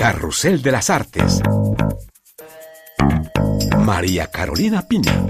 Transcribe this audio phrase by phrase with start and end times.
[0.00, 1.42] Carrusel de las Artes.
[3.80, 5.26] María Carolina Piña.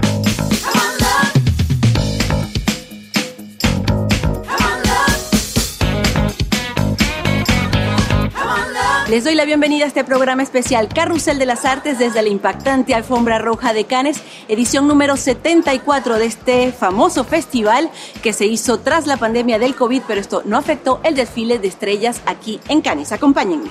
[9.09, 12.95] Les doy la bienvenida a este programa especial Carrusel de las Artes desde la impactante
[12.95, 17.91] Alfombra Roja de Cannes, edición número 74 de este famoso festival
[18.23, 21.67] que se hizo tras la pandemia del COVID, pero esto no afectó el desfile de
[21.67, 23.11] estrellas aquí en Cannes.
[23.11, 23.69] Acompáñenme.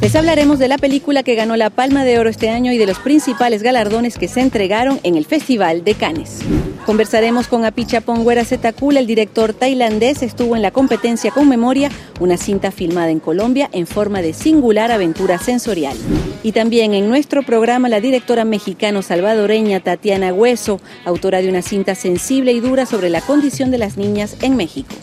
[0.00, 2.86] Les hablaremos de la película que ganó la Palma de Oro este año y de
[2.86, 6.38] los principales galardones que se entregaron en el Festival de Cannes.
[6.86, 12.70] Conversaremos con Apichapong Setakul, el director tailandés, estuvo en la competencia con Memoria, una cinta
[12.70, 15.96] filmada en Colombia en forma de singular aventura sensorial.
[16.42, 22.52] Y también en nuestro programa la directora mexicano-salvadoreña Tatiana Hueso, autora de una cinta sensible
[22.52, 24.94] y dura sobre la condición de las niñas en México.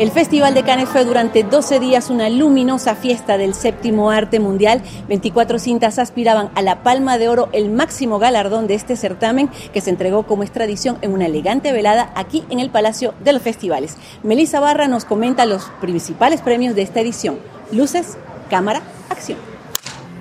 [0.00, 4.80] El Festival de Cannes fue durante 12 días una luminosa fiesta del séptimo arte mundial.
[5.08, 9.82] 24 cintas aspiraban a la Palma de Oro, el máximo galardón de este certamen que
[9.82, 13.98] se entregó como extradición en una elegante velada aquí en el Palacio de los Festivales.
[14.22, 17.38] Melissa Barra nos comenta los principales premios de esta edición.
[17.70, 18.16] Luces,
[18.48, 19.38] cámara, acción.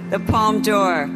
[0.09, 1.07] The Palm Door,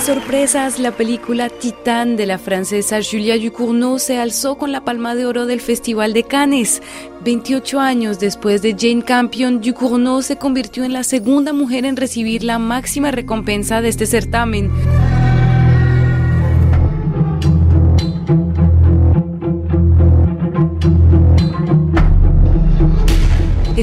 [0.00, 5.26] Sorpresas, la película Titán de la francesa Julia Ducournau se alzó con la palma de
[5.26, 6.82] oro del Festival de Cannes.
[7.22, 12.44] 28 años después de Jane Campion, Ducournau se convirtió en la segunda mujer en recibir
[12.44, 14.70] la máxima recompensa de este certamen.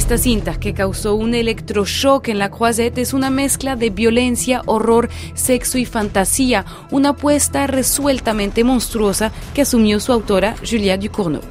[0.08, 5.10] Esta cinta, que causó un electroshock en la Croisette, es una mezcla de violencia, horror,
[5.34, 11.42] sexo y fantasía, una apuesta resueltamente monstruosa que asumió su autora Julia Ducournau.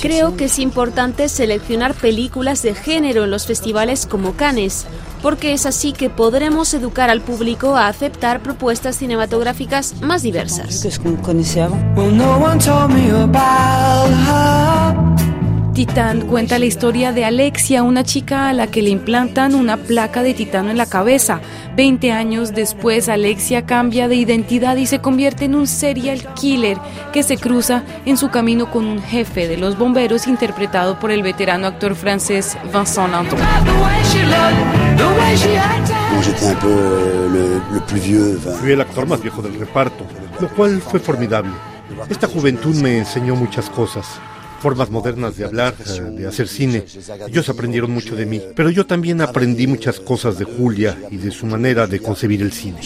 [0.00, 4.86] Creo que es importante seleccionar películas de género en los festivales como Cannes,
[5.20, 10.80] porque es así que podremos educar al público a aceptar propuestas cinematográficas más diversas.
[15.76, 20.22] Titán cuenta la historia de Alexia, una chica a la que le implantan una placa
[20.22, 21.42] de titano en la cabeza.
[21.76, 26.78] Veinte años después, Alexia cambia de identidad y se convierte en un serial killer
[27.12, 31.22] que se cruza en su camino con un jefe de los bomberos interpretado por el
[31.22, 33.38] veterano actor francés Vincent Landon.
[38.60, 40.06] Fui el actor más viejo del reparto,
[40.40, 41.52] lo cual fue formidable.
[42.08, 44.18] Esta juventud me enseñó muchas cosas
[44.66, 46.82] formas modernas de hablar, eh, de hacer cine.
[47.28, 51.30] Ellos aprendieron mucho de mí, pero yo también aprendí muchas cosas de Julia y de
[51.30, 52.80] su manera de concebir el cine.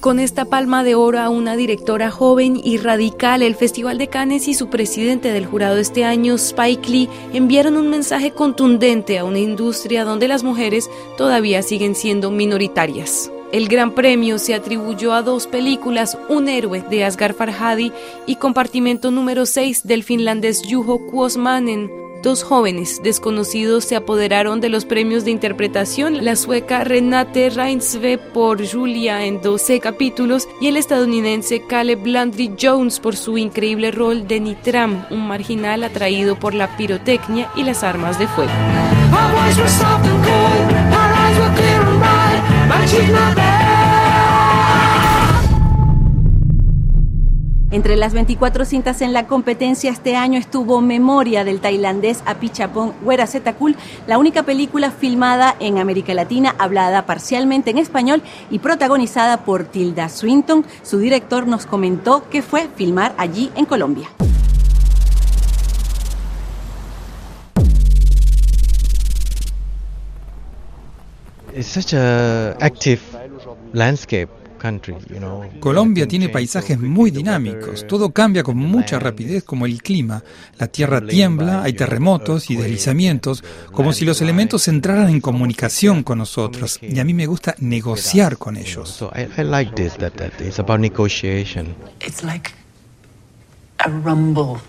[0.00, 4.46] Con esta palma de oro a una directora joven y radical, el Festival de Cannes
[4.46, 9.38] y su presidente del jurado este año, Spike Lee, enviaron un mensaje contundente a una
[9.38, 13.30] industria donde las mujeres todavía siguen siendo minoritarias.
[13.52, 17.92] El gran premio se atribuyó a dos películas, Un héroe de Asghar Farhadi
[18.24, 21.90] y Compartimento número 6 del finlandés Juho Kuosmanen.
[22.22, 28.64] Dos jóvenes desconocidos se apoderaron de los premios de interpretación, la sueca Renate Reinsve por
[28.64, 34.38] Julia en 12 capítulos y el estadounidense Caleb Landry Jones por su increíble rol de
[34.38, 38.52] Nitram, un marginal atraído por la pirotecnia y las armas de fuego.
[47.72, 53.76] Entre las 24 cintas en la competencia este año estuvo Memoria del tailandés Apichapong Werasetakul,
[54.08, 60.08] la única película filmada en América Latina, hablada parcialmente en español y protagonizada por Tilda
[60.08, 60.64] Swinton.
[60.82, 64.08] Su director nos comentó que fue filmar allí en Colombia.
[71.54, 73.00] It's such a active
[73.72, 74.28] landscape
[75.60, 80.22] Colombia tiene paisajes muy dinámicos, todo cambia con mucha rapidez como el clima.
[80.58, 83.42] La tierra tiembla, hay terremotos y deslizamientos,
[83.72, 86.78] como si los elementos entraran en comunicación con nosotros.
[86.82, 89.02] Y a mí me gusta negociar con ellos.
[92.06, 92.50] It's like
[93.78, 94.60] a rumble.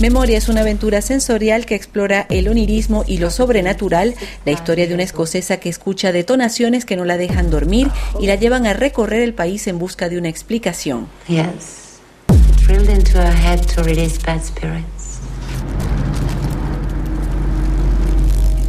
[0.00, 4.14] Memoria es una aventura sensorial que explora el onirismo y lo sobrenatural,
[4.46, 8.36] la historia de una escocesa que escucha detonaciones que no la dejan dormir y la
[8.36, 11.06] llevan a recorrer el país en busca de una explicación.
[11.28, 12.00] Yes.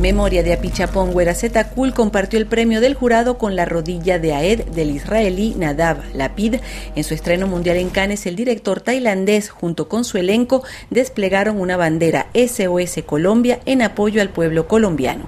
[0.01, 4.89] Memoria de Apichapón Hueracetakul compartió el premio del jurado con La rodilla de Aed del
[4.89, 6.55] israelí Nadav Lapid.
[6.95, 11.77] En su estreno mundial en Cannes, el director tailandés junto con su elenco desplegaron una
[11.77, 15.25] bandera SOS Colombia en apoyo al pueblo colombiano.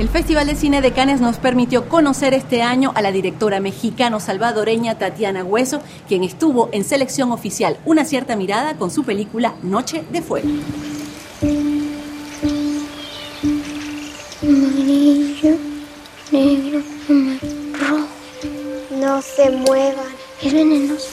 [0.00, 4.98] El Festival de Cine de Cannes nos permitió conocer este año a la directora mexicano-salvadoreña
[4.98, 10.20] Tatiana Hueso, quien estuvo en selección oficial Una cierta mirada con su película Noche de
[10.20, 10.48] Fuego.
[19.50, 20.06] Muevan.
[20.42, 21.08] Es venenoso.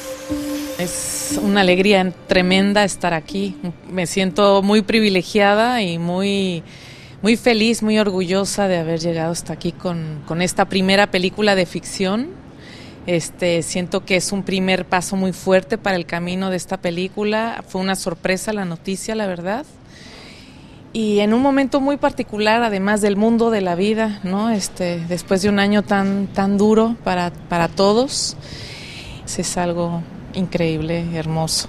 [0.80, 3.56] Es una alegría tremenda estar aquí.
[3.90, 6.64] Me siento muy privilegiada y muy,
[7.22, 11.66] muy feliz, muy orgullosa de haber llegado hasta aquí con, con esta primera película de
[11.66, 12.30] ficción.
[13.06, 17.64] Este, siento que es un primer paso muy fuerte para el camino de esta película.
[17.68, 19.66] Fue una sorpresa la noticia, la verdad
[20.94, 24.52] y en un momento muy particular, además del mundo de la vida, ¿no?
[24.52, 28.38] Este, después de un año tan, tan duro para, para todos,
[29.26, 30.04] es algo
[30.36, 31.68] increíble, hermoso.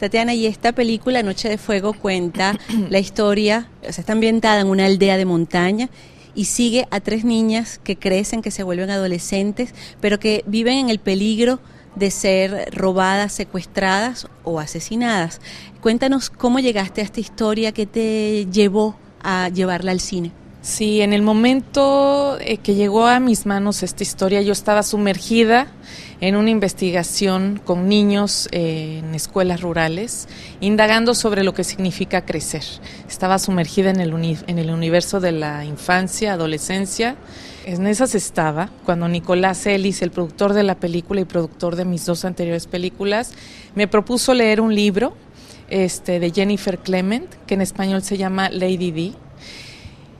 [0.00, 2.58] Tatiana, y esta película, Noche de Fuego, cuenta
[2.90, 5.88] la historia, está ambientada en una aldea de montaña
[6.34, 10.90] y sigue a tres niñas que crecen, que se vuelven adolescentes, pero que viven en
[10.90, 11.60] el peligro
[11.94, 15.40] de ser robadas, secuestradas o asesinadas.
[15.80, 20.32] Cuéntanos cómo llegaste a esta historia, qué te llevó a llevarla al cine.
[20.64, 25.66] Sí, en el momento eh, que llegó a mis manos esta historia, yo estaba sumergida
[26.22, 30.26] en una investigación con niños eh, en escuelas rurales,
[30.60, 32.64] indagando sobre lo que significa crecer.
[33.06, 34.14] Estaba sumergida en el,
[34.70, 37.16] universo de la infancia, adolescencia.
[37.66, 42.06] En esas estaba cuando Nicolás Ellis, el productor de la película y productor de mis
[42.06, 43.34] dos anteriores películas,
[43.74, 45.14] me propuso leer un libro
[45.68, 49.23] este, de Jennifer Clement, que en español se llama Lady D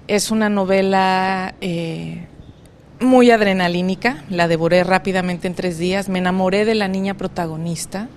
[0.09, 2.27] es una novela eh,
[3.01, 8.09] muy adrenalínica, la devoré rápidamente en tres días, me enamoré de la niña protagonista,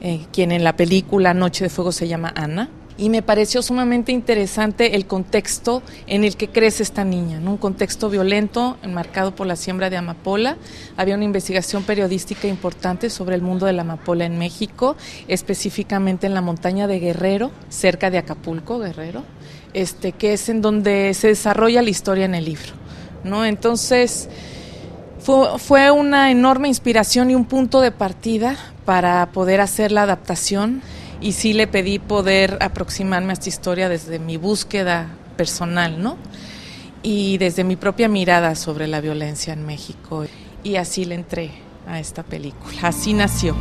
[0.00, 4.12] eh, quien en la película Noche de Fuego se llama Ana, y me pareció sumamente
[4.12, 9.56] interesante el contexto en el que crece esta niña, un contexto violento enmarcado por la
[9.56, 10.56] siembra de amapola.
[10.96, 14.96] Había una investigación periodística importante sobre el mundo de la amapola en México,
[15.28, 19.24] específicamente en la montaña de Guerrero, cerca de Acapulco, Guerrero
[19.74, 22.72] este, que es en donde se desarrolla la historia en el libro.
[23.24, 23.44] ¿no?
[23.44, 24.28] Entonces,
[25.58, 30.82] fue una enorme inspiración y un punto de partida para poder hacer la adaptación
[31.20, 36.16] y sí le pedí poder aproximarme a esta historia desde mi búsqueda personal, ¿no?
[37.02, 40.24] Y desde mi propia mirada sobre la violencia en México.
[40.62, 41.50] Y así le entré
[41.86, 42.74] a esta película.
[42.82, 43.54] Así nació.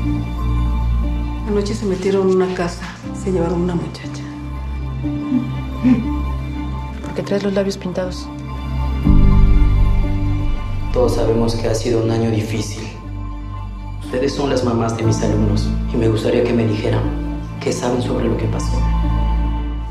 [1.47, 2.85] Anoche se metieron en una casa,
[3.21, 4.23] se llevaron una muchacha.
[7.01, 8.27] ¿Por qué traes los labios pintados?
[10.93, 12.83] Todos sabemos que ha sido un año difícil.
[14.05, 17.22] Ustedes son las mamás de mis alumnos y me gustaría que me dijeran
[17.63, 18.77] qué saben sobre lo que pasó.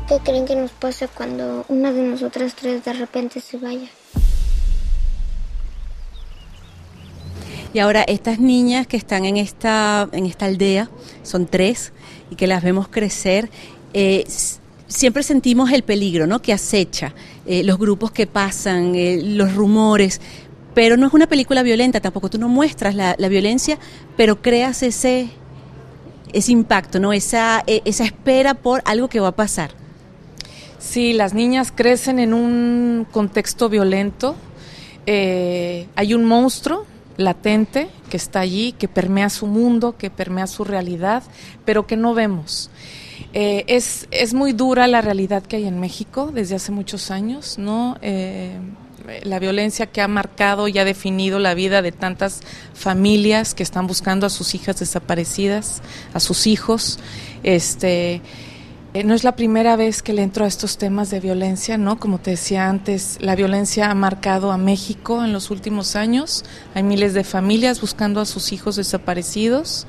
[0.07, 3.87] ¿Qué creen que nos pasa cuando una de nosotras tres de repente se vaya?
[7.73, 10.91] Y ahora estas niñas que están en esta, en esta aldea,
[11.23, 11.91] son tres,
[12.29, 13.49] y que las vemos crecer,
[13.93, 14.25] eh,
[14.87, 16.39] siempre sentimos el peligro, ¿no?
[16.39, 17.15] Que acecha,
[17.47, 20.21] eh, los grupos que pasan, eh, los rumores,
[20.75, 22.29] pero no es una película violenta tampoco.
[22.29, 23.79] Tú no muestras la, violencia,
[24.17, 25.29] pero creas ese,
[26.31, 27.13] ese impacto, ¿no?
[27.13, 29.71] Esa, e, esa espera por algo que va a pasar.
[30.79, 34.35] Sí, las niñas crecen en un contexto violento.
[35.05, 36.85] Eh, hay un monstruo
[37.17, 41.23] latente que está allí, que permea su mundo, que permea su realidad,
[41.65, 42.69] pero que no vemos.
[43.33, 47.57] Eh, es, es muy dura la realidad que hay en México desde hace muchos años,
[47.57, 47.97] ¿no?
[48.01, 48.57] Eh,
[49.23, 52.41] la violencia que ha marcado y ha definido la vida de tantas
[52.73, 55.81] familias que están buscando a sus hijas desaparecidas,
[56.13, 56.99] a sus hijos.
[57.43, 58.21] Este,
[58.93, 61.99] eh, no es la primera vez que le entro a estos temas de violencia, ¿no?
[61.99, 66.45] Como te decía antes, la violencia ha marcado a México en los últimos años.
[66.75, 69.87] Hay miles de familias buscando a sus hijos desaparecidos.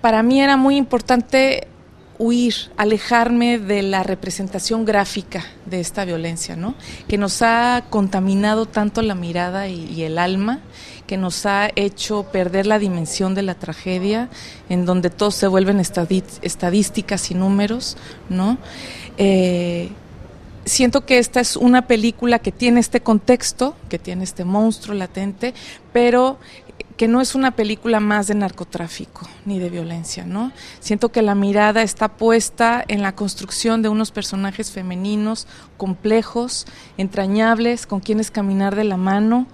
[0.00, 1.68] Para mí era muy importante
[2.20, 6.74] huir, alejarme de la representación gráfica de esta violencia, ¿no?
[7.08, 10.60] Que nos ha contaminado tanto la mirada y, el alma,
[11.06, 14.28] que nos ha hecho perder la dimensión de la tragedia,
[14.68, 17.96] en donde todo se vuelven estadísticas y números,
[18.28, 18.58] ¿no?
[19.16, 19.88] Eh,
[20.66, 25.54] siento que esta es una película que tiene este contexto, que tiene este monstruo latente,
[25.94, 26.38] pero
[26.96, 30.52] que no es una película más de narcotráfico ni de violencia, ¿no?
[30.80, 35.46] Siento que la mirada está puesta en la construcción de unos personajes femeninos
[35.76, 36.66] complejos,
[36.98, 39.46] entrañables, con quienes caminar de la mano.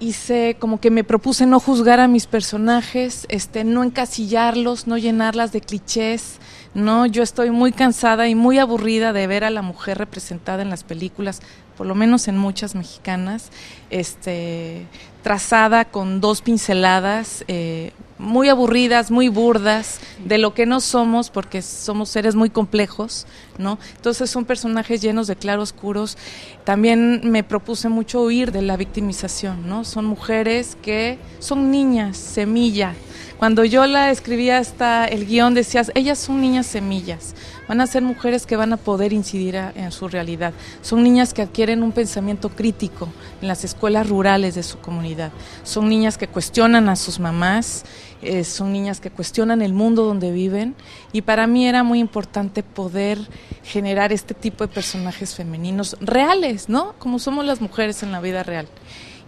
[0.00, 5.52] Hice como que me propuse no juzgar a mis personajes, este, no encasillarlos, no llenarlas
[5.52, 6.38] de clichés,
[6.74, 10.70] no, yo estoy muy cansada y muy aburrida de ver a la mujer representada en
[10.70, 11.40] las películas,
[11.78, 13.50] por lo menos en muchas mexicanas,
[13.88, 14.84] este,
[15.22, 21.62] trazada con dos pinceladas, eh, muy aburridas, muy burdas, de lo que no somos, porque
[21.62, 23.78] somos seres muy complejos, ¿no?
[23.94, 26.18] Entonces son personajes llenos de claroscuros.
[26.64, 29.84] También me propuse mucho huir de la victimización, ¿no?
[29.84, 32.94] Son mujeres que son niñas, semilla,
[33.38, 37.36] cuando yo la escribía hasta el guion decías, ellas son niñas semillas,
[37.68, 40.52] van a ser mujeres que van a poder incidir en su realidad.
[40.82, 43.08] Son niñas que adquieren un pensamiento crítico
[43.40, 45.30] en las escuelas rurales de su comunidad.
[45.62, 47.84] Son niñas que cuestionan a sus mamás,
[48.22, 50.74] eh, son niñas que cuestionan el mundo donde viven
[51.12, 53.18] y para mí era muy importante poder
[53.62, 56.94] generar este tipo de personajes femeninos reales, ¿no?
[56.98, 58.66] Como somos las mujeres en la vida real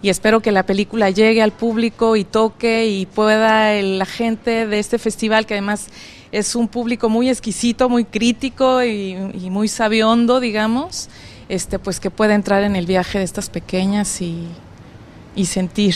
[0.03, 4.79] y espero que la película llegue al público y toque y pueda la gente de
[4.79, 5.89] este festival, que además
[6.33, 9.15] es un público muy exquisito, muy crítico y,
[9.51, 11.09] muy sabiondo, digamos,
[11.49, 14.47] este, pues que pueda entrar en el viaje de estas pequeñas y,
[15.35, 15.95] y sentir,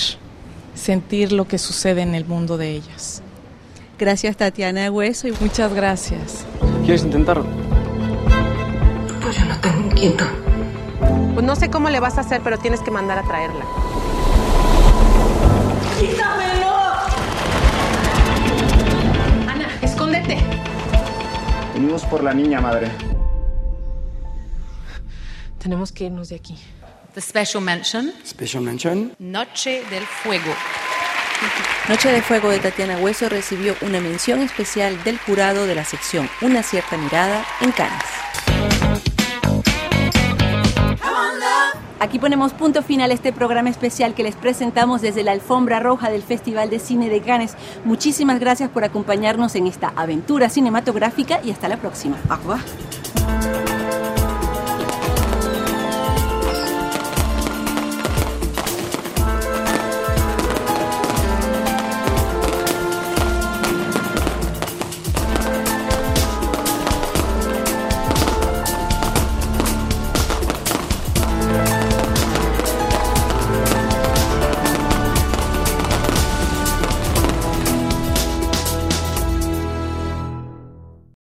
[0.74, 3.22] sentir lo que sucede en el mundo de ellas.
[3.98, 6.44] Gracias Tatiana Hueso y muchas gracias.
[6.84, 7.46] ¿Quieres intentarlo?
[9.22, 10.24] Pues yo no tengo un quinto.
[11.34, 13.64] Pues no sé cómo le vas a hacer, pero tienes que mandar a traerla.
[15.98, 16.72] ¡Quítamelo!
[19.48, 20.38] Ana, escóndete.
[21.74, 22.88] Venimos por la niña, madre.
[25.58, 26.56] Tenemos que irnos de aquí.
[27.14, 28.12] The special mention.
[28.24, 29.12] Special mention.
[29.18, 30.52] Noche del Fuego.
[31.88, 36.30] Noche de Fuego de Tatiana Hueso recibió una mención especial del jurado de la sección
[36.40, 39.13] Una cierta mirada en Cannes.
[42.04, 46.10] Aquí ponemos punto final a este programa especial que les presentamos desde la alfombra roja
[46.10, 47.56] del Festival de Cine de Cannes.
[47.86, 52.18] Muchísimas gracias por acompañarnos en esta aventura cinematográfica y hasta la próxima.
[52.28, 52.83] Au.